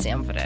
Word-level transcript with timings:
Sempre. 0.00 0.38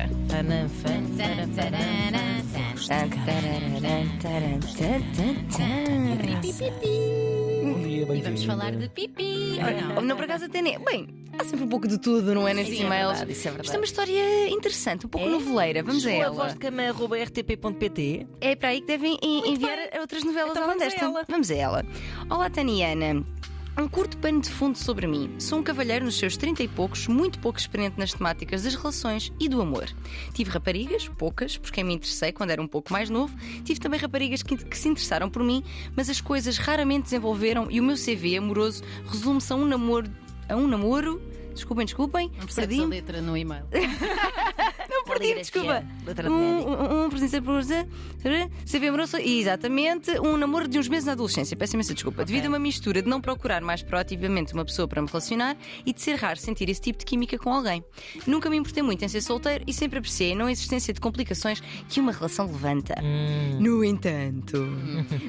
E 8.14 8.20
vamos 8.23 8.45
falar 8.45 8.73
de 8.73 8.88
pipi. 8.88 9.59
ou 9.59 9.95
não? 9.95 10.02
Não, 10.02 10.16
por 10.16 10.25
acaso 10.25 10.45
até 10.46 10.61
nem. 10.61 10.79
Bem, 10.79 11.09
há 11.38 11.45
sempre 11.45 11.64
um 11.64 11.68
pouco 11.68 11.86
de 11.86 11.98
tudo, 11.98 12.34
não 12.34 12.46
é? 12.48 12.52
Nestes 12.54 12.77
Sim, 12.77 12.82
é 12.84 12.86
e-mails. 12.86 13.11
verdade, 13.18 13.32
isso 13.32 13.48
é 13.48 13.50
verdade. 13.50 13.66
Isto 13.66 13.75
é 13.75 13.79
uma 13.79 13.84
história 13.84 14.48
interessante, 14.50 15.07
um 15.07 15.09
pouco 15.09 15.29
noveleira. 15.29 15.82
Vamos 15.82 16.05
a 16.05 16.09
Chegou 16.11 16.25
ela. 16.25 16.34
voz 16.34 16.53
de 16.55 16.59
cama 16.59 16.82
arroba 16.82 17.16
rtp.pt. 17.23 18.27
É 18.41 18.57
para 18.57 18.69
aí 18.71 18.80
que 18.80 18.87
devem 18.87 19.16
en- 19.23 19.48
enviar 19.53 19.79
outras 20.00 20.25
novelas 20.25 20.50
Então 20.50 20.64
além 20.64 20.79
vamos 20.79 20.95
a 20.95 21.05
ela. 21.05 21.25
Vamos 21.29 21.50
a 21.50 21.55
ela. 21.55 21.84
Olá, 22.30 22.50
Taniana. 22.50 23.25
Um 23.77 23.89
curto 23.89 24.18
pano 24.18 24.41
de 24.41 24.50
fundo 24.50 24.77
sobre 24.77 25.07
mim. 25.07 25.34
Sou 25.38 25.59
um 25.59 25.62
cavalheiro 25.62 26.05
nos 26.05 26.18
seus 26.18 26.36
30 26.36 26.62
e 26.62 26.68
poucos, 26.68 27.09
muito 27.09 27.38
pouco 27.38 27.59
experiente 27.59 27.98
nas 27.98 28.12
temáticas 28.12 28.62
das 28.64 28.75
relações 28.75 29.32
e 29.41 29.48
do 29.48 29.62
amor. 29.62 29.88
Tive 30.34 30.50
raparigas, 30.50 31.09
poucas, 31.09 31.56
por 31.56 31.73
quem 31.73 31.82
me 31.82 31.95
interessei 31.95 32.32
quando 32.32 32.51
era 32.51 32.60
um 32.60 32.66
pouco 32.66 32.93
mais 32.93 33.09
novo. 33.09 33.34
Tive 33.65 33.80
também 33.80 33.98
raparigas 33.98 34.43
que, 34.43 34.56
que 34.56 34.77
se 34.79 34.88
interessaram 34.88 35.30
por 35.30 35.43
mim, 35.43 35.65
mas 35.96 36.10
as 36.10 36.20
coisas 36.20 36.59
raramente 36.59 37.05
desenvolveram 37.05 37.70
e 37.70 37.80
o 37.80 37.82
meu 37.82 37.96
CV 37.96 38.37
amoroso 38.37 38.84
resume-se 39.06 39.52
a 39.52 39.56
um 39.56 39.65
namoro. 39.65 40.10
A 40.48 40.54
um 40.54 40.66
namoro. 40.66 41.20
Desculpem, 41.54 41.87
desculpem. 41.87 42.30
Não 42.38 42.46
percebes 42.46 42.79
a 42.79 42.84
letra 42.84 43.20
no 43.23 43.37
e-mail. 43.37 43.65
Não 44.88 45.04
perdi, 45.04 45.34
desculpa. 45.34 45.84
Letra 46.07 46.29
de 46.29 46.30
Um, 46.30 47.02
um, 47.02 47.02
um 47.12 47.19
presença 47.19 47.43
por 47.43 47.62
CV 48.65 48.89
amoroso 48.89 49.19
e 49.19 49.41
exatamente 49.41 50.11
um 50.21 50.37
namoro 50.37 50.66
de 50.66 50.79
uns 50.79 50.89
meses 50.89 51.05
na 51.05 51.12
adolescência. 51.12 51.57
Peço 51.57 51.75
imensa 51.75 51.93
desculpa. 51.93 52.25
Devido 52.25 52.47
a 52.47 52.48
uma 52.48 52.59
mistura 52.59 53.02
de 53.02 53.09
não 53.09 53.21
procurar 53.21 53.61
mais 53.61 53.83
proativamente 53.83 54.55
uma 54.55 54.65
pessoa 54.65 54.88
para 54.88 55.02
me 55.02 55.09
relacionar 55.09 55.57
e 55.85 55.93
de 55.93 56.01
ser 56.01 56.15
raro 56.15 56.38
sentir 56.38 56.69
esse 56.69 56.80
tipo 56.80 56.98
de 56.98 57.05
química 57.05 57.38
com 57.38 57.52
alguém. 57.52 57.85
Nunca 58.27 58.48
me 58.48 58.57
importei 58.57 58.83
muito 58.83 59.05
em 59.05 59.09
ser 59.09 59.21
solteiro 59.21 59.65
e 59.66 59.73
sempre 59.73 59.98
apreciei 59.98 60.33
a 60.33 60.37
não 60.37 60.48
existência 60.48 60.95
de 60.95 61.01
complicações 61.01 61.61
que 61.88 62.01
uma 62.01 62.12
relação 62.12 62.47
levanta. 62.47 62.95
No 63.60 63.85
entanto, 63.85 64.67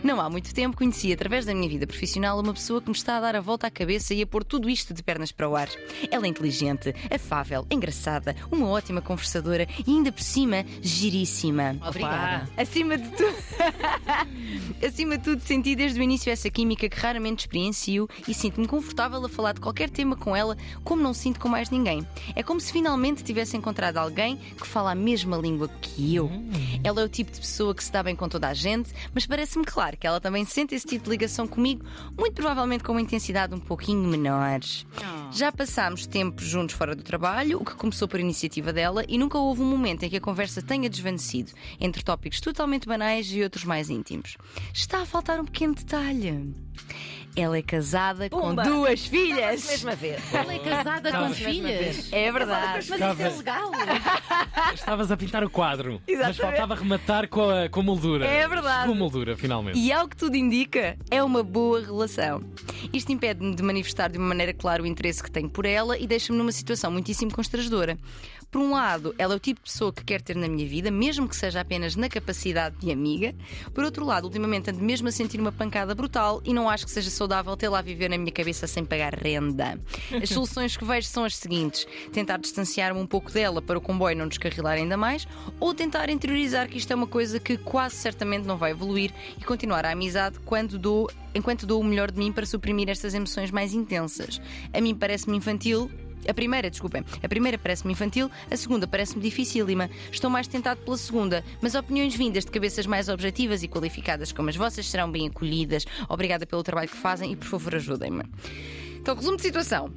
não 0.04 0.22
há 0.22 0.30
muito 0.30 0.54
tempo 0.54 0.78
conheci 0.78 1.12
através 1.12 1.46
da 1.46 1.54
minha 1.54 1.68
vida 1.68 1.86
profissional 1.86 2.40
uma 2.40 2.54
pessoa 2.54 2.82
que 2.82 2.90
me 2.90 2.96
está 2.96 3.18
a 3.18 3.22
dar 3.22 3.36
a 3.36 3.42
volta 3.42 3.68
à 3.68 3.72
cabeça 3.72 4.14
e 4.14 4.22
a 4.22 4.28
pôr 4.28 4.44
tudo 4.44 4.70
isto 4.70 4.94
de 4.94 5.04
pernas 5.04 5.32
para 5.32 5.50
o 5.50 5.56
ar. 5.56 5.68
Ela 6.10 6.26
é 6.26 6.30
inteligente, 6.30 6.94
afável, 7.14 7.66
engraçada, 7.70 8.36
uma 8.52 8.70
ótima 8.70 9.02
conversadora 9.02 9.68
e 9.86 9.92
ainda 9.92 10.12
por 10.12 10.24
cima 10.24 10.66
giríssima. 10.82 11.73
Obrigada. 11.86 12.50
Acima 12.58 12.98
de 12.98 13.10
tudo, 13.10 13.36
acima 14.86 15.18
de 15.18 15.24
tudo, 15.24 15.42
senti 15.42 15.76
desde 15.76 16.00
o 16.00 16.04
início 16.04 16.32
essa 16.32 16.50
química 16.50 16.88
que 16.90 17.00
raramente 17.00 17.42
experiencio 17.42 18.08
e 18.28 18.34
sinto-me 18.34 18.68
confortável 18.68 19.24
a 19.26 19.30
falar 19.30 19.54
de 19.54 19.62
qualquer 19.62 19.90
tema 19.90 20.16
com 20.16 20.36
ela, 20.36 20.58
como 20.84 21.02
não 21.02 21.14
sinto 21.14 21.40
com 21.40 21.48
mais 21.48 21.70
ninguém. 21.70 22.06
É 22.36 22.44
como 22.44 22.60
se 22.60 22.72
finalmente 22.72 23.24
tivesse 23.24 23.56
encontrado 23.58 23.98
alguém 23.98 24.38
que 24.38 24.68
fala 24.68 24.92
a 24.92 24.96
mesma 24.96 25.38
língua 25.38 25.68
que 25.82 26.16
eu. 26.16 26.30
Ela 26.84 27.02
é 27.02 27.06
o 27.06 27.10
tipo 27.10 27.32
de 27.32 27.40
pessoa 27.40 27.74
que 27.74 27.84
se 27.84 27.92
dá 27.92 28.04
bem 28.04 28.16
com 28.16 28.28
toda 28.28 28.48
a 28.48 28.54
gente, 28.54 28.92
mas 29.14 29.26
parece-me 29.26 29.66
claro 29.66 29.98
que 29.98 30.06
ela 30.06 30.20
também 30.20 30.46
sente 30.46 30.76
esse 30.76 30.86
tipo 30.86 31.06
de 31.06 31.10
ligação 31.10 31.48
comigo, 31.48 31.86
muito 32.18 32.34
provavelmente 32.34 32.84
com 32.84 32.92
uma 32.92 33.02
intensidade 33.02 33.54
um 33.54 33.60
pouquinho 33.60 34.08
menor. 34.08 34.60
Já 35.32 35.52
passámos 35.52 36.06
tempo 36.06 36.42
juntos 36.44 36.76
fora 36.76 36.96
do 36.96 37.04
trabalho, 37.04 37.60
o 37.62 37.66
que 37.66 37.76
começou 37.76 38.08
por 38.08 38.20
iniciativa 38.20 38.72
dela, 38.72 39.04
e 39.08 39.18
nunca 39.18 39.38
houve 39.38 39.62
um 39.62 39.66
momento 39.70 40.04
em 40.04 40.10
que 40.10 40.18
a 40.18 40.22
conversa 40.22 40.62
tenha 40.62 40.90
desvanecido, 40.90 41.52
entre 41.80 42.04
tópicos 42.04 42.40
totalmente 42.40 42.88
banais 42.88 43.28
e 43.32 43.42
outros 43.44 43.64
mais 43.64 43.90
íntimos. 43.90 44.38
Está 44.74 45.02
a 45.02 45.06
faltar 45.06 45.40
um 45.40 45.46
pequeno 45.46 45.76
detalhe. 45.76 46.54
Ela 47.36 47.58
é 47.58 47.62
casada 47.64 48.30
Pumba! 48.30 48.62
com 48.64 48.70
duas 48.70 49.06
filhas. 49.08 49.66
Mesmo 49.66 49.90
a 49.90 49.96
ver. 49.96 50.20
Ela 50.32 50.54
é 50.54 50.60
casada 50.60 51.12
com 51.12 51.34
filhas. 51.34 52.10
É 52.14 52.32
verdade. 52.32 52.74
Mas 52.76 52.84
isso 52.86 52.94
é 52.94 52.98
Estavas- 52.98 53.38
legal. 53.38 53.72
Estavas 54.74 55.12
a 55.12 55.18
pintar 55.18 55.44
o 55.44 55.50
quadro, 55.50 56.00
mas 56.08 56.16
Exatamente. 56.16 56.38
faltava 56.42 56.76
rematar 56.76 57.28
com 57.28 57.50
a, 57.50 57.68
com 57.70 57.80
a 57.80 57.84
moldura. 57.84 58.26
É 58.28 58.48
verdade. 58.48 58.86
Com 58.88 58.92
a 58.94 58.96
moldura, 58.96 59.36
finalmente. 59.36 59.80
E 59.80 59.92
ao 59.92 60.08
que 60.08 60.16
tudo 60.16 60.36
indica, 60.36 60.96
é 61.10 61.24
uma 61.24 61.42
boa 61.44 61.82
relação. 61.82 62.42
Isto 62.92 63.12
impede-me 63.12 63.56
de 63.56 63.64
manifestar 63.64 64.10
de 64.10 64.18
uma 64.18 64.28
maneira 64.28 64.54
clara 64.54 64.84
o 64.84 64.86
interesse 64.86 65.22
que 65.24 65.32
tenho 65.32 65.50
por 65.50 65.66
ela 65.66 65.98
e 65.98 66.08
deixa-me 66.08 66.38
numa 66.38 66.52
situação 66.52 66.92
muitíssimo 66.92 67.32
constrangedora. 67.34 67.98
Por 68.54 68.62
um 68.62 68.72
lado, 68.72 69.16
ela 69.18 69.34
é 69.34 69.38
o 69.38 69.40
tipo 69.40 69.62
de 69.64 69.72
pessoa 69.72 69.92
que 69.92 70.04
quero 70.04 70.22
ter 70.22 70.36
na 70.36 70.48
minha 70.48 70.68
vida, 70.68 70.92
mesmo 70.92 71.28
que 71.28 71.36
seja 71.36 71.60
apenas 71.60 71.96
na 71.96 72.08
capacidade 72.08 72.76
de 72.78 72.92
amiga. 72.92 73.34
Por 73.74 73.84
outro 73.84 74.06
lado, 74.06 74.26
ultimamente 74.26 74.70
ando 74.70 74.80
mesmo 74.80 75.08
a 75.08 75.12
sentir 75.12 75.40
uma 75.40 75.52
pancada 75.52 75.96
brutal 75.96 76.40
e 76.46 76.54
não 76.54 76.70
acho 76.70 76.86
que 76.86 76.92
seja 76.92 77.10
saudável 77.10 77.58
tê-la 77.58 77.80
a 77.80 77.82
viver 77.82 78.12
na 78.12 78.18
minha 78.18 78.32
cabeça 78.32 78.68
sem 78.68 78.86
pagar 78.86 79.16
renda. 79.16 79.80
As 80.22 80.30
soluções 80.30 80.78
que 80.78 80.86
vejo 80.86 81.08
são 81.08 81.26
as 81.26 81.36
seguintes: 81.36 81.88
tentar 82.12 82.38
distanciar-me 82.38 83.00
um 83.00 83.08
pouco 83.08 83.32
dela 83.32 83.60
para 83.60 83.76
o 83.76 83.82
comboio 83.82 84.16
não 84.16 84.28
descarrilar 84.28 84.74
ainda 84.74 84.98
mais, 84.98 85.28
ou 85.60 85.74
tentar 85.74 86.12
interiorizar 86.12 86.70
que 86.70 86.78
isto 86.78 86.94
é 86.94 86.96
uma 86.96 87.08
coisa 87.08 87.40
que 87.40 87.58
quase 87.58 87.96
certamente 87.96 88.46
não 88.46 88.56
vai 88.56 88.70
evoluir 88.70 89.12
e 89.36 89.44
continuar 89.44 89.84
a 89.84 89.92
amizade 89.92 90.38
quando 90.46 90.78
dou, 90.78 91.10
enquanto 91.34 91.66
dou 91.66 91.82
o 91.82 91.84
melhor 91.84 92.12
de 92.12 92.20
mim 92.20 92.32
para 92.32 92.46
suprimir 92.46 92.73
estas 92.92 93.14
emoções 93.14 93.52
mais 93.52 93.74
intensas. 93.74 94.42
A 94.74 94.82
mim 94.82 94.96
parece-me 94.96 95.38
infantil. 95.38 95.90
A 96.28 96.34
primeira, 96.34 96.70
desculpem, 96.70 97.04
a 97.22 97.28
primeira 97.28 97.58
parece-me 97.58 97.92
infantil, 97.92 98.32
a 98.50 98.56
segunda 98.56 98.88
parece-me 98.88 99.22
dificílima. 99.22 99.90
Estou 100.10 100.30
mais 100.30 100.48
tentado 100.48 100.80
pela 100.82 100.96
segunda, 100.96 101.44
mas 101.62 101.76
opiniões 101.76 102.16
vindas 102.16 102.46
de 102.46 102.52
cabeças 102.52 102.86
mais 102.86 103.10
objetivas 103.10 103.62
e 103.62 103.68
qualificadas 103.68 104.32
como 104.32 104.50
as 104.50 104.56
vossas 104.56 104.90
serão 104.90 105.12
bem 105.12 105.28
acolhidas. 105.28 105.86
Obrigada 106.08 106.46
pelo 106.46 106.64
trabalho 106.64 106.88
que 106.88 106.96
fazem 106.96 107.34
e 107.34 107.36
por 107.36 107.48
favor 107.48 107.76
ajudem-me. 107.76 108.24
Então, 109.00 109.16
resumo 109.16 109.36
de 109.36 109.44
situação. 109.44 109.92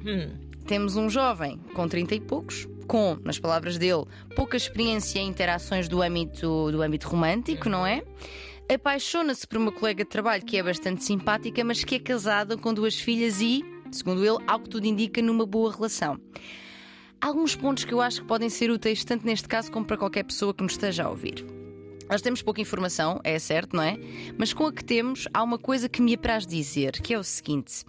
Temos 0.65 0.97
um 0.97 1.09
jovem 1.09 1.57
com 1.73 1.87
30 1.87 2.15
e 2.15 2.19
poucos, 2.19 2.67
com, 2.85 3.17
nas 3.23 3.39
palavras 3.39 3.77
dele, 3.77 4.03
pouca 4.35 4.57
experiência 4.57 5.19
em 5.19 5.29
interações 5.29 5.87
do 5.87 6.01
âmbito, 6.01 6.71
do 6.71 6.81
âmbito 6.81 7.07
romântico, 7.07 7.69
não 7.69 7.87
é? 7.87 8.03
Apaixona-se 8.69 9.47
por 9.47 9.57
uma 9.57 9.71
colega 9.71 10.03
de 10.03 10.09
trabalho 10.09 10.43
que 10.43 10.57
é 10.57 10.63
bastante 10.63 11.01
simpática, 11.01 11.63
mas 11.63 11.85
que 11.85 11.95
é 11.95 11.99
casada 11.99 12.57
com 12.57 12.73
duas 12.73 12.99
filhas 12.99 13.39
e, 13.39 13.63
segundo 13.89 14.25
ele, 14.25 14.43
ao 14.45 14.59
que 14.59 14.69
tudo 14.69 14.85
indica, 14.85 15.21
numa 15.21 15.45
boa 15.45 15.71
relação. 15.73 16.19
Há 17.21 17.27
alguns 17.27 17.55
pontos 17.55 17.85
que 17.85 17.93
eu 17.93 18.01
acho 18.01 18.21
que 18.21 18.27
podem 18.27 18.49
ser 18.49 18.69
úteis, 18.69 19.05
tanto 19.05 19.25
neste 19.25 19.47
caso 19.47 19.71
como 19.71 19.85
para 19.85 19.95
qualquer 19.97 20.23
pessoa 20.23 20.53
que 20.53 20.61
nos 20.61 20.73
esteja 20.73 21.05
a 21.05 21.09
ouvir. 21.09 21.45
Nós 22.09 22.21
temos 22.21 22.41
pouca 22.41 22.59
informação, 22.59 23.21
é 23.23 23.39
certo, 23.39 23.75
não 23.75 23.83
é? 23.83 23.97
Mas 24.37 24.51
com 24.51 24.65
a 24.65 24.73
que 24.73 24.83
temos, 24.83 25.29
há 25.33 25.41
uma 25.41 25.57
coisa 25.57 25.87
que 25.87 26.01
me 26.01 26.13
apraz 26.13 26.45
dizer, 26.45 26.91
que 27.01 27.13
é 27.13 27.19
o 27.19 27.23
seguinte: 27.23 27.85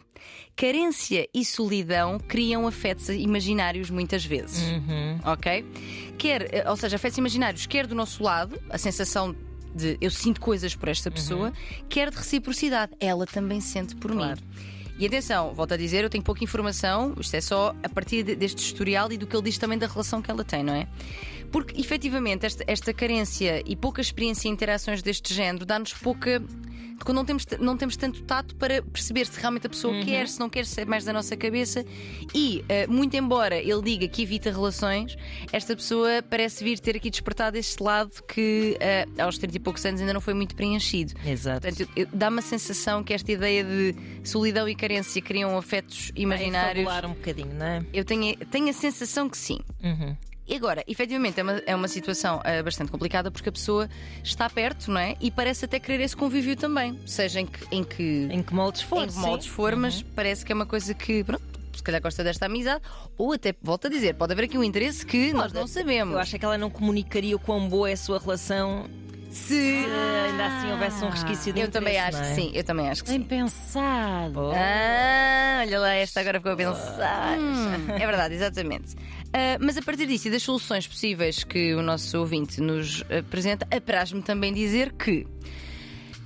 carência 0.55 1.29
e 1.35 1.45
solidão 1.45 2.19
criam 2.21 2.69
afetos 2.69 3.09
imaginários 3.09 3.91
muitas 3.91 4.25
vezes. 4.25 4.63
Ok? 5.25 5.65
Quer, 6.17 6.55
eh, 6.55 6.71
ou 6.71 6.77
seja, 6.77 6.97
afetos 6.97 7.19
imaginários, 7.19 7.67
quer 7.67 7.87
do 7.87 7.95
nosso 7.97 8.23
lado, 8.23 8.61
a 8.71 8.79
sensação 8.79 9.35
de 9.75 9.97
eu 10.01 10.11
sinto 10.11 10.41
coisas 10.41 10.75
por 10.75 10.89
esta 10.89 11.11
pessoa, 11.11 11.53
quer 11.89 12.11
de 12.11 12.17
reciprocidade. 12.17 12.93
Ela 13.01 13.27
também 13.27 13.61
sente 13.61 13.95
por 13.97 14.13
Claro. 14.13 14.41
mim. 14.41 14.77
E 15.01 15.07
atenção, 15.07 15.55
volto 15.55 15.75
a 15.75 15.77
dizer, 15.77 16.03
eu 16.03 16.11
tenho 16.11 16.25
pouca 16.25 16.43
informação, 16.43 17.15
isto 17.21 17.33
é 17.37 17.41
só 17.41 17.73
a 17.85 17.89
partir 17.89 18.25
de- 18.25 18.35
deste 18.35 18.59
historial 18.65 19.13
e 19.13 19.17
do 19.17 19.29
que 19.29 19.37
ele 19.37 19.45
diz 19.45 19.57
também 19.57 19.79
da 19.79 19.87
relação 19.87 20.21
que 20.21 20.29
ela 20.29 20.43
tem, 20.43 20.65
não 20.65 20.75
é? 20.75 20.89
Porque 21.53 21.81
efetivamente 21.81 22.45
esta, 22.45 22.65
esta 22.67 22.93
carência 22.93 23.63
e 23.65 23.77
pouca 23.77 24.01
experiência 24.01 24.49
em 24.49 24.53
interações 24.53 25.01
deste 25.01 25.33
género 25.33 25.65
dá-nos 25.65 25.93
pouca. 25.95 26.43
Quando 27.05 27.17
não 27.17 27.25
temos, 27.25 27.47
não 27.59 27.77
temos 27.77 27.97
tanto 27.97 28.23
tato 28.23 28.55
para 28.57 28.83
perceber 28.83 29.27
se 29.27 29.39
realmente 29.39 29.67
a 29.67 29.71
pessoa 29.71 30.01
quer, 30.03 30.29
se 30.29 30.39
não 30.39 30.49
quer 30.49 30.67
ser 30.67 30.87
mais 30.87 31.05
da 31.05 31.13
nossa 31.13 31.37
cabeça. 31.37 31.85
E, 32.35 32.65
eh, 32.69 32.87
muito 32.87 33.17
embora 33.17 33.57
ele 33.57 33.83
diga 33.83 34.09
que 34.09 34.23
evita 34.23 34.51
relações, 34.51 35.17
esta 35.53 35.75
pessoa 35.75 36.23
parece 36.29 36.63
vir 36.63 36.79
ter 36.79 36.97
aqui 36.97 37.11
despertado 37.11 37.57
este 37.57 37.83
lado 37.83 38.11
que 38.23 38.77
eh, 38.81 39.07
aos 39.19 39.39
30 39.39 39.57
e 39.57 39.61
poucos 39.61 39.85
anos 39.85 40.01
ainda 40.01 40.13
não 40.13 40.21
foi 40.21 40.35
muito 40.35 40.55
preenchido. 40.55 41.15
Exato. 41.25 41.63
Portanto, 41.63 41.89
dá-me 42.13 42.39
a 42.41 42.43
sensação 42.43 43.03
que 43.03 43.13
esta 43.15 43.31
ideia 43.31 43.65
de 43.65 43.95
solidão 44.25 44.69
e 44.69 44.75
carência 44.75 45.21
criam 45.23 45.57
afetos 45.57 46.13
imaginários. 46.15 46.85
Vai 46.85 47.07
um 47.07 47.15
bocadinho, 47.15 47.55
não 47.55 47.67
é? 47.67 47.83
Eu 47.93 48.05
tenho, 48.05 48.37
tenho 48.51 48.69
a 48.69 48.73
sensação 48.73 49.29
que 49.29 49.39
sim. 49.39 49.59
Uhum. 49.83 50.17
E 50.49 50.57
agora, 50.57 50.83
efetivamente, 50.89 51.39
é 51.39 51.43
uma, 51.43 51.63
é 51.67 51.75
uma 51.77 51.89
situação 51.89 52.41
ah, 52.43 52.63
bastante 52.63 52.91
complicada 52.91 53.31
porque 53.31 53.51
a 53.51 53.53
pessoa 53.53 53.89
está 54.25 54.49
perto, 54.49 54.91
não 54.91 54.99
é? 54.99 55.15
E 55.21 55.31
parece 55.31 55.67
até 55.67 55.79
querer 55.79 56.03
esse 56.03 56.17
convívio 56.17 56.57
também. 56.57 56.99
Seja 57.05 57.41
em 57.41 57.47
que, 57.47 57.67
em 57.71 57.85
que, 57.85 58.29
Em 58.31 58.43
que 58.43 58.55
moldes 58.55 58.81
for, 58.81 59.03
em 59.03 59.07
que 59.07 59.13
sim. 59.13 59.21
moldes 59.21 59.47
for, 59.47 59.77
mas 59.77 60.01
parece 60.03 60.47
que 60.47 60.51
é 60.51 60.55
uma 60.55 60.65
coisa 60.65 60.95
que, 60.95 61.23
pronto, 61.23 61.43
se 61.75 61.83
calhar 61.83 62.01
gosta 62.01 62.25
desta 62.25 62.47
amizade. 62.47 62.83
Ou 63.19 63.35
até, 63.35 63.55
volto 63.63 63.89
a 63.89 63.91
dizer, 63.91 64.15
pode 64.15 64.33
haver 64.33 64.47
aqui 64.47 64.57
um 64.57 64.65
interesse 64.65 65.05
que 65.05 65.35
nós 65.35 65.53
não 65.53 65.67
sabemos. 65.67 66.15
Eu 66.15 66.19
acho 66.21 66.35
é 66.35 66.39
que 66.39 66.45
ela 66.47 66.57
não 66.57 66.71
comunicaria 66.71 67.37
o 67.37 67.39
quão 67.39 67.69
boa 67.69 67.91
é 67.91 67.93
a 67.93 67.97
sua 67.97 68.19
relação 68.19 68.89
Se. 69.31 69.85
ainda 70.27 70.47
assim 70.47 70.73
houvesse 70.73 71.05
um 71.05 71.11
resquício 71.11 71.53
de 71.53 71.61
Eu 71.61 71.71
também 71.71 71.99
acho 71.99 72.19
que 72.19 72.27
é? 72.29 72.35
sim, 72.35 72.51
eu 72.55 72.65
também 72.65 72.89
acho 72.89 73.05
que 73.05 73.11
Bem 73.11 73.21
sim. 73.21 73.27
pensado. 73.27 74.51
Ah, 74.55 75.59
olha 75.61 75.79
lá, 75.81 75.95
esta 75.95 76.21
agora 76.21 76.39
ficou 76.39 76.53
a 76.53 76.57
pensar. 76.57 77.39
Hum, 77.39 77.91
é 77.93 78.07
verdade, 78.07 78.35
exatamente. 78.35 78.95
Ah, 79.33 79.59
mas 79.61 79.77
a 79.77 79.83
partir 79.83 80.07
disso 80.07 80.29
e 80.29 80.31
das 80.31 80.43
soluções 80.43 80.87
possíveis 80.87 81.45
que 81.45 81.75
o 81.75 81.83
nosso 81.83 82.19
ouvinte 82.19 82.61
nos 82.61 83.05
apresenta, 83.11 83.67
apraz-me 83.75 84.23
também 84.23 84.53
dizer 84.53 84.93
que 84.93 85.27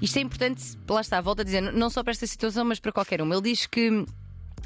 isto 0.01 0.17
é 0.19 0.23
importante, 0.23 0.63
lá 0.89 1.01
está, 1.01 1.21
volto 1.21 1.41
a 1.41 1.45
dizer, 1.45 1.61
não 1.61 1.89
só 1.91 2.03
para 2.03 2.11
esta 2.13 2.27
situação, 2.27 2.65
mas 2.65 2.79
para 2.81 2.93
qualquer 2.93 3.21
uma. 3.23 3.35
Ele 3.35 3.43
diz 3.43 3.67
que 3.67 4.05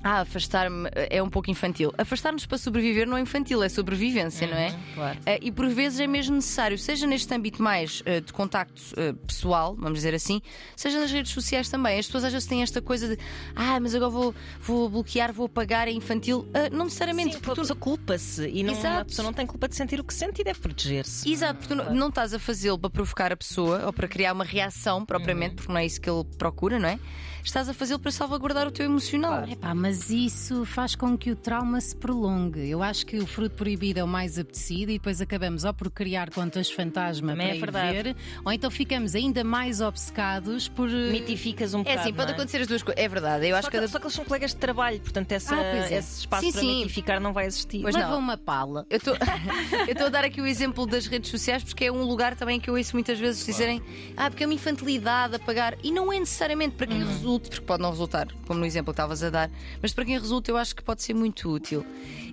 Ah, 0.02 0.20
afastar-me 0.20 0.88
é 0.94 1.20
um 1.22 1.28
pouco 1.28 1.50
infantil. 1.50 1.92
Afastar-nos 1.98 2.46
para 2.46 2.58
sobreviver 2.58 3.08
não 3.08 3.16
é 3.16 3.20
infantil, 3.20 3.62
é 3.62 3.68
sobrevivência, 3.68 4.46
não 4.46 4.56
é? 4.56 4.74
claro. 4.94 5.18
Eh, 5.26 5.38
e 5.42 5.50
por 5.50 5.66
vezes 5.68 5.98
é 5.98 6.06
mesmo 6.06 6.36
necessário, 6.36 6.78
seja 6.78 7.06
neste 7.06 7.32
âmbito 7.34 7.60
mais 7.62 8.02
eh, 8.06 8.20
de 8.20 8.32
contacto 8.32 8.80
eh, 8.96 9.12
pessoal, 9.26 9.74
vamos 9.74 9.98
dizer 9.98 10.14
assim, 10.14 10.40
seja 10.76 11.00
nas 11.00 11.10
redes 11.10 11.32
sociais 11.32 11.68
também. 11.68 11.98
As 11.98 12.06
pessoas 12.06 12.24
às 12.24 12.32
vezes 12.32 12.46
têm 12.46 12.62
esta 12.62 12.80
coisa 12.80 13.08
de 13.16 13.18
ah, 13.56 13.80
mas 13.80 13.94
agora 13.94 14.10
vou, 14.10 14.34
vou 14.60 14.88
bloquear, 14.88 15.32
vou 15.32 15.46
apagar, 15.46 15.88
é 15.88 15.92
infantil. 15.92 16.46
Não 16.70 16.84
necessariamente. 16.84 17.34
Sim, 17.34 17.40
porque 17.40 17.60
a 17.60 17.62
pessoa 17.62 17.78
culpa-se 17.78 18.46
e 18.48 18.62
não, 18.62 18.74
Exato. 18.74 19.00
a 19.00 19.04
pessoa 19.04 19.24
não 19.26 19.32
tem 19.32 19.46
culpa 19.46 19.68
de 19.68 19.74
sentir 19.74 19.98
o 19.98 20.04
que 20.04 20.14
sente 20.14 20.40
e 20.40 20.44
deve 20.44 20.60
proteger-se. 20.60 21.28
Exato, 21.30 21.58
porque 21.60 21.74
tu 21.74 21.94
não, 21.94 22.08
estás 22.08 22.32
a 22.32 22.38
fazê-lo 22.38 22.78
para 22.78 22.90
provocar 22.90 23.32
a 23.32 23.36
pessoa 23.36 23.84
ou 23.86 23.92
para 23.92 24.06
criar 24.06 24.32
uma 24.32 24.44
reação 24.44 25.04
propriamente, 25.04 25.50
Uhum. 25.50 25.56
porque 25.56 25.72
não 25.72 25.78
é 25.80 25.86
isso 25.86 26.00
que 26.00 26.08
ele 26.08 26.24
procura, 26.38 26.78
não 26.78 26.88
é? 26.88 26.98
Estás 27.44 27.68
a 27.68 27.74
fazê-lo 27.74 28.00
para 28.00 28.10
salvaguardar 28.10 28.66
o 28.66 28.72
teu 28.72 28.84
emocional. 28.84 29.44
Epá, 29.48 29.72
mas 29.86 30.10
isso 30.10 30.64
faz 30.64 30.96
com 30.96 31.16
que 31.16 31.30
o 31.30 31.36
trauma 31.36 31.80
se 31.80 31.94
prolongue. 31.94 32.68
Eu 32.68 32.82
acho 32.82 33.06
que 33.06 33.18
o 33.18 33.26
fruto 33.26 33.54
proibido 33.54 34.00
é 34.00 34.02
o 34.02 34.08
mais 34.08 34.36
apetecido 34.36 34.90
e 34.90 34.94
depois 34.94 35.20
acabamos 35.20 35.62
ou 35.62 35.72
por 35.72 35.88
criar 35.92 36.28
contas 36.30 36.68
fantasma 36.68 37.30
Também 37.36 37.46
para 37.46 37.54
é 37.54 37.56
ir 37.56 37.60
verdade. 37.60 38.02
ver, 38.02 38.16
ou 38.44 38.50
então 38.52 38.68
ficamos 38.68 39.14
ainda 39.14 39.44
mais 39.44 39.80
obcecados 39.80 40.66
por. 40.66 40.88
eh, 40.90 41.12
Mitificas 41.12 41.72
um 41.72 41.82
É 41.82 41.84
bocado. 41.84 42.00
assim, 42.00 42.12
pode 42.12 42.26
não 42.26 42.32
é? 42.32 42.34
acontecer 42.36 42.60
as 42.62 42.66
duas 42.66 42.82
coisas. 42.82 43.00
É 43.04 43.08
verdade, 43.08 43.46
eu 43.46 43.54
acho 43.54 43.66
Só 43.66 43.70
que. 43.70 43.78
que, 43.80 43.86
só 43.88 43.98
que 44.00 44.04
eles 44.06 44.14
são 44.14 44.24
colegas 44.24 44.50
de 44.50 44.56
trabalho, 44.56 44.98
portanto 45.00 45.30
essa, 45.30 45.54
Ah, 45.54 45.70
pois 45.70 45.92
é. 45.92 45.98
esse 45.98 46.18
espaço 46.20 46.46
Sim, 46.46 46.52
para 46.52 46.60
sim. 46.62 46.76
mitificar 46.80 47.20
não 47.20 47.32
vai 47.32 47.46
existir. 47.46 47.82
Pois 47.82 47.94
leva 47.94 48.10
não. 48.10 48.18
uma 48.18 48.36
pala. 48.36 48.84
Eu 48.90 48.96
estou 49.88 50.06
a 50.06 50.08
dar 50.10 50.24
aqui 50.24 50.40
o 50.40 50.46
exemplo 50.48 50.84
das 50.84 51.06
redes 51.06 51.30
sociais 51.30 51.62
porque 51.62 51.84
é 51.84 51.92
um 51.92 52.02
lugar 52.02 52.34
também 52.34 52.58
que 52.58 52.68
eu 52.68 52.74
ouço 52.74 52.92
muitas 52.96 53.20
vezes 53.20 53.46
dizerem 53.46 53.80
ah, 54.16 54.28
porque 54.30 54.42
é 54.42 54.46
uma 54.48 54.54
infantilidade 54.54 55.36
a 55.36 55.38
pagar. 55.38 55.76
E 55.84 55.92
não 55.92 56.12
é 56.12 56.18
necessariamente 56.18 56.74
para 56.74 56.88
quem 56.88 57.04
resulte, 57.04 57.50
porque 57.50 57.64
pode 57.64 57.80
não 57.82 57.90
resultar, 57.90 58.26
como 58.48 58.58
no 58.58 58.66
exemplo 58.66 58.86
que 58.86 58.90
estavas 59.00 59.22
a 59.22 59.30
dar, 59.30 59.48
mas 59.80 59.92
para 59.92 60.04
quem 60.04 60.18
resulta 60.18 60.50
eu 60.50 60.56
acho 60.56 60.74
que 60.74 60.82
pode 60.82 61.02
ser 61.02 61.14
muito 61.14 61.50
útil. 61.50 61.84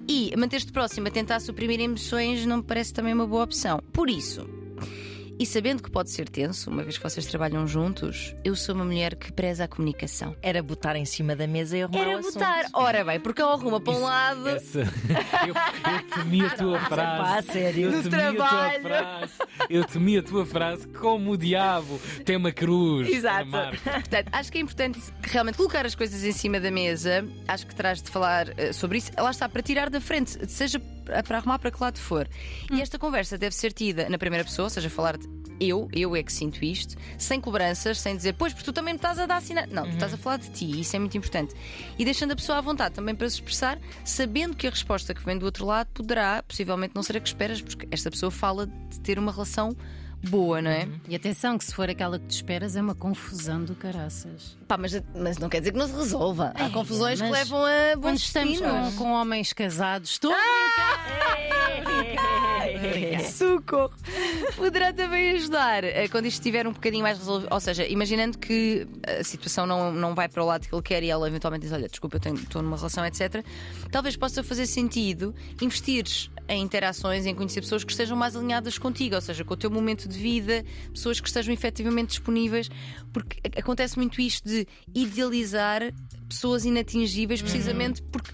E 0.07 0.35
manter-te 0.37 0.71
próximo 0.71 1.07
a 1.07 1.11
tentar 1.11 1.39
suprimir 1.39 1.79
emoções 1.79 2.45
não 2.45 2.57
me 2.57 2.63
parece 2.63 2.93
também 2.93 3.13
uma 3.13 3.27
boa 3.27 3.43
opção. 3.43 3.81
Por 3.91 4.09
isso. 4.09 4.62
E 5.39 5.45
sabendo 5.45 5.83
que 5.83 5.89
pode 5.91 6.09
ser 6.11 6.29
tenso, 6.29 6.69
uma 6.69 6.83
vez 6.83 6.97
que 6.97 7.03
vocês 7.03 7.25
trabalham 7.25 7.67
juntos, 7.67 8.33
eu 8.45 8.55
sou 8.55 8.75
uma 8.75 8.85
mulher 8.85 9.15
que 9.15 9.31
preza 9.31 9.65
a 9.65 9.67
comunicação. 9.67 10.35
Era 10.41 10.61
botar 10.63 10.95
em 10.95 11.03
cima 11.05 11.35
da 11.35 11.45
mesa 11.47 11.77
e 11.77 11.81
arrumar 11.83 11.99
Era 11.99 12.15
o 12.15 12.19
assunto. 12.19 12.33
botar, 12.35 12.65
ora 12.73 13.03
bem, 13.03 13.19
porque 13.19 13.41
ele 13.41 13.51
arruma 13.51 13.81
para 13.81 13.91
um 13.91 13.95
Isso- 13.97 14.03
lado. 14.05 14.47
essa- 14.49 14.79
eu, 15.47 15.53
eu 15.93 16.07
temi 16.23 16.45
a 16.45 16.49
tua 16.51 16.79
frase. 16.79 17.45
pá, 17.47 17.51
sério. 17.53 17.89
Eu 17.89 17.91
No 18.03 18.09
temi 18.09 18.15
a 18.23 18.33
tua 18.33 18.45
trabalho. 18.47 18.81
frase. 18.83 19.33
Eu 19.69 19.83
temi 19.85 20.17
a 20.17 20.23
tua 20.23 20.45
frase 20.45 20.87
como 20.87 21.31
o 21.31 21.37
diabo 21.37 21.99
tem 22.23 22.37
uma 22.37 22.51
cruz. 22.51 23.09
Exato. 23.09 23.49
Portanto, 23.83 24.29
acho 24.31 24.51
que 24.51 24.57
é 24.59 24.61
importante 24.61 24.99
realmente 25.23 25.57
colocar 25.57 25.85
as 25.85 25.95
coisas 25.95 26.23
em 26.23 26.31
cima 26.31 26.59
da 26.59 26.71
mesa. 26.71 27.27
Acho 27.47 27.65
que 27.67 27.75
terás 27.75 28.01
de 28.01 28.09
falar 28.09 28.53
eh, 28.57 28.71
sobre 28.71 28.99
isso. 28.99 29.11
Lá 29.17 29.31
está, 29.31 29.49
para 29.49 29.61
tirar 29.61 29.89
da 29.89 29.99
frente, 29.99 30.47
seja 30.49 30.79
para 31.03 31.37
arrumar 31.37 31.59
para 31.59 31.71
que 31.71 31.81
lado 31.81 31.99
for. 31.99 32.27
E 32.71 32.81
esta 32.81 32.97
conversa 32.97 33.37
deve 33.37 33.55
ser 33.55 33.73
tida 33.73 34.09
na 34.09 34.17
primeira 34.17 34.43
pessoa, 34.43 34.65
ou 34.65 34.69
seja, 34.69 34.89
falar 34.89 35.17
de 35.17 35.27
eu, 35.59 35.87
eu 35.93 36.15
é 36.15 36.23
que 36.23 36.33
sinto 36.33 36.63
isto, 36.63 36.95
sem 37.17 37.39
cobranças, 37.39 37.99
sem 37.99 38.15
dizer, 38.15 38.33
pois, 38.33 38.53
porque 38.53 38.65
tu 38.65 38.73
também 38.73 38.93
me 38.93 38.97
estás 38.97 39.19
a 39.19 39.25
dar 39.25 39.41
sinal. 39.41 39.65
Não, 39.69 39.83
tu 39.83 39.93
estás 39.93 40.13
a 40.13 40.17
falar 40.17 40.37
de 40.37 40.49
ti, 40.49 40.65
e 40.65 40.81
isso 40.81 40.95
é 40.95 40.99
muito 40.99 41.17
importante. 41.17 41.53
E 41.97 42.03
deixando 42.03 42.31
a 42.31 42.35
pessoa 42.35 42.57
à 42.57 42.61
vontade 42.61 42.95
também 42.95 43.15
para 43.15 43.29
se 43.29 43.35
expressar, 43.35 43.79
sabendo 44.03 44.55
que 44.55 44.67
a 44.67 44.69
resposta 44.69 45.13
que 45.13 45.23
vem 45.23 45.37
do 45.37 45.45
outro 45.45 45.65
lado 45.65 45.87
poderá, 45.93 46.43
possivelmente, 46.43 46.95
não 46.95 47.03
ser 47.03 47.17
a 47.17 47.19
que 47.19 47.27
esperas, 47.27 47.61
porque 47.61 47.87
esta 47.91 48.09
pessoa 48.09 48.31
fala 48.31 48.67
de 48.67 48.99
ter 49.01 49.19
uma 49.19 49.31
relação 49.31 49.75
boa, 50.23 50.61
não 50.61 50.71
é? 50.71 50.87
E 51.07 51.15
atenção, 51.15 51.57
que 51.57 51.65
se 51.65 51.73
for 51.73 51.89
aquela 51.89 52.17
que 52.19 52.25
tu 52.25 52.31
esperas, 52.31 52.75
é 52.75 52.81
uma 52.81 52.95
confusão 52.95 53.63
do 53.63 53.75
caraças. 53.75 54.57
Pá, 54.67 54.77
mas, 54.77 55.01
mas 55.15 55.37
não 55.37 55.49
quer 55.49 55.59
dizer 55.59 55.71
que 55.71 55.77
não 55.77 55.87
se 55.87 55.93
resolva. 55.95 56.51
Há 56.55 56.65
É, 56.65 56.69
confusões 56.69 57.21
que 57.21 57.29
levam 57.29 57.63
a 57.63 57.69
Quando 57.93 58.01
bons 58.01 58.21
estamos 58.21 58.59
destinos. 58.59 58.93
com, 58.95 59.03
com 59.03 59.11
homens 59.13 59.53
casados, 59.53 60.11
estou 60.11 60.31
a 60.31 60.35
Socorro! 63.31 63.91
Poderá 64.55 64.93
também 64.93 65.31
ajudar 65.31 65.83
eh, 65.83 66.07
quando 66.07 66.25
isto 66.25 66.39
estiver 66.39 66.67
um 66.67 66.71
bocadinho 66.73 67.03
mais 67.03 67.17
resolvido. 67.17 67.49
Ou 67.51 67.59
seja, 67.59 67.85
imaginando 67.87 68.37
que 68.37 68.87
a 69.19 69.23
situação 69.23 69.65
não, 69.65 69.91
não 69.91 70.13
vai 70.15 70.27
para 70.27 70.43
o 70.43 70.45
lado 70.45 70.67
que 70.67 70.73
ele 70.73 70.81
quer 70.81 71.03
e 71.03 71.09
ela 71.09 71.27
eventualmente 71.27 71.63
diz: 71.63 71.71
Olha, 71.73 71.87
desculpa, 71.87 72.17
eu 72.17 72.19
tenho- 72.21 72.35
estou 72.35 72.61
numa 72.61 72.77
relação, 72.77 73.05
etc. 73.05 73.43
Talvez 73.91 74.15
possa 74.15 74.43
fazer 74.43 74.65
sentido 74.67 75.33
investires 75.61 76.29
em 76.47 76.61
interações, 76.61 77.25
em 77.25 77.33
conhecer 77.33 77.61
pessoas 77.61 77.83
que 77.83 77.91
estejam 77.91 78.17
mais 78.17 78.35
alinhadas 78.35 78.77
contigo, 78.77 79.15
ou 79.15 79.21
seja, 79.21 79.43
com 79.43 79.53
o 79.53 79.57
teu 79.57 79.71
momento 79.71 80.07
de 80.07 80.17
vida, 80.17 80.63
pessoas 80.93 81.19
que 81.19 81.27
estejam 81.27 81.53
efetivamente 81.53 82.09
disponíveis, 82.09 82.69
porque 83.11 83.39
acontece 83.57 83.97
muito 83.97 84.19
isto 84.21 84.47
de 84.47 84.67
idealizar 84.93 85.81
pessoas 86.27 86.65
inatingíveis, 86.65 87.41
precisamente 87.41 88.01
porque 88.03 88.31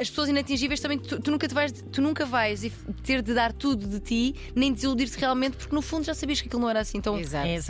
as 0.00 0.08
pessoas 0.10 0.28
inatingíveis 0.28 0.80
também 0.80 0.98
tu, 0.98 1.20
tu 1.20 1.30
nunca 1.30 1.48
te 1.48 1.54
vais 1.54 1.72
tu 1.72 2.00
nunca 2.00 2.26
vais 2.26 2.70
ter 3.02 3.22
de 3.22 3.34
dar 3.34 3.52
tudo 3.52 3.86
de 3.86 4.00
ti 4.00 4.34
nem 4.54 4.72
desiludir-te 4.72 5.18
realmente 5.18 5.56
porque 5.56 5.74
no 5.74 5.82
fundo 5.82 6.04
já 6.04 6.14
sabias 6.14 6.40
que 6.40 6.48
aquilo 6.48 6.62
não 6.62 6.70
era 6.70 6.80
assim 6.80 7.00
tão, 7.00 7.16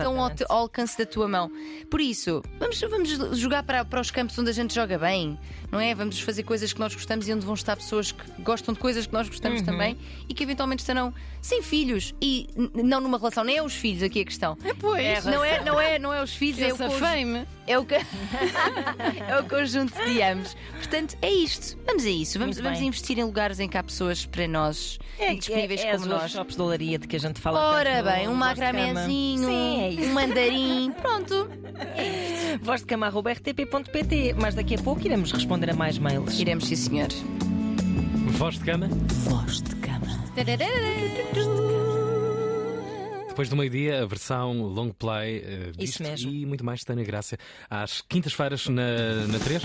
tão 0.04 0.20
ao, 0.20 0.30
ao 0.48 0.58
alcance 0.58 0.98
da 0.98 1.06
tua 1.06 1.28
mão 1.28 1.50
por 1.90 2.00
isso 2.00 2.42
vamos, 2.58 2.80
vamos 2.80 3.38
jogar 3.38 3.62
para, 3.62 3.84
para 3.84 4.00
os 4.00 4.10
campos 4.10 4.38
onde 4.38 4.50
a 4.50 4.52
gente 4.52 4.74
joga 4.74 4.98
bem 4.98 5.38
não 5.70 5.78
é? 5.78 5.94
Vamos 5.94 6.20
fazer 6.20 6.42
coisas 6.42 6.72
que 6.72 6.80
nós 6.80 6.94
gostamos 6.94 7.28
e 7.28 7.32
onde 7.32 7.44
vão 7.46 7.54
estar 7.54 7.76
pessoas 7.76 8.10
que 8.10 8.42
gostam 8.42 8.74
de 8.74 8.80
coisas 8.80 9.06
que 9.06 9.12
nós 9.12 9.28
gostamos 9.28 9.62
também 9.62 9.96
e 10.28 10.34
que 10.34 10.42
eventualmente 10.42 10.82
estarão 10.82 11.14
sem 11.40 11.62
filhos 11.62 12.14
e 12.20 12.48
não 12.74 13.00
numa 13.00 13.18
relação, 13.18 13.44
nem 13.44 13.56
é 13.56 13.62
os 13.62 13.74
filhos 13.74 14.02
aqui 14.02 14.20
a 14.20 14.24
questão. 14.24 14.56
Pois, 14.78 15.24
Não 15.24 15.44
é, 15.44 15.64
não 15.64 15.80
é, 15.80 15.98
não 15.98 16.12
é 16.12 16.22
os 16.22 16.34
filhos, 16.34 16.60
é 16.60 16.72
o 16.72 16.76
cônjuge. 16.76 17.00
fame. 17.00 17.46
É 17.70 17.78
o, 17.78 17.86
é 19.28 19.38
o 19.38 19.44
conjunto 19.44 19.92
de 20.04 20.20
ambos. 20.22 20.56
Portanto, 20.74 21.16
é 21.22 21.30
isto. 21.30 21.78
Vamos 21.86 22.04
a 22.04 22.10
isso. 22.10 22.36
Vamos, 22.38 22.58
vamos 22.58 22.80
investir 22.80 23.16
em 23.18 23.22
lugares 23.24 23.60
em 23.60 23.68
que 23.68 23.78
há 23.78 23.82
pessoas 23.82 24.26
para 24.26 24.48
nós 24.48 24.98
É, 25.18 25.34
disponíveis 25.34 25.80
é, 25.80 25.88
é 25.90 25.92
como 25.92 26.06
nós. 26.06 26.22
workshops 26.22 26.56
de 26.56 26.62
olaria 26.62 26.98
de 26.98 27.06
que 27.06 27.14
a 27.14 27.20
gente 27.20 27.40
fala 27.40 27.60
Ora 27.76 27.90
tanto 27.90 28.04
no 28.06 28.10
bem, 28.10 28.28
um 28.28 28.36
Voz 28.38 28.54
de 28.54 28.60
Cama. 28.60 28.72
macramezinho, 28.82 29.48
Sim, 29.48 29.98
é 30.02 30.06
um 30.06 30.12
mandarim. 30.14 30.92
Pronto. 31.00 31.48
Voz 32.60 32.80
de 32.80 32.86
cama, 32.88 33.08
rtp.pt. 33.08 34.34
Mas 34.40 34.54
daqui 34.56 34.74
a 34.74 34.78
pouco 34.78 35.06
iremos 35.06 35.30
responder 35.30 35.70
a 35.70 35.74
mais 35.74 35.96
mails. 35.96 36.40
Iremos, 36.40 36.66
sim, 36.66 36.74
senhor. 36.76 37.08
Voz 38.30 38.58
de 38.58 38.64
cama. 38.64 38.88
Voz 39.28 39.62
de 39.62 39.76
cama. 39.76 40.08
Depois 43.40 43.48
do 43.48 43.56
meio-dia, 43.56 44.02
a 44.02 44.06
versão 44.06 44.52
long 44.64 44.90
play 44.90 45.42
Isso 45.78 46.02
disto 46.02 46.28
e 46.28 46.44
muito 46.44 46.62
mais 46.62 46.84
Tânia 46.84 47.02
Graça 47.02 47.38
às 47.70 48.02
quintas-feiras 48.02 48.66
na, 48.68 49.26
na 49.28 49.38
3. 49.38 49.58